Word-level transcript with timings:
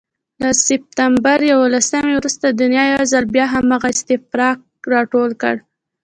له 0.41 0.49
سپتمبر 0.67 1.39
یوولسمې 1.51 2.13
وروسته 2.15 2.45
دنیا 2.59 2.83
یو 2.93 3.03
ځل 3.11 3.23
بیا 3.35 3.45
هماغه 3.55 3.87
استفراق 3.95 4.57
راټول 4.93 5.31
کړ. 5.41 5.55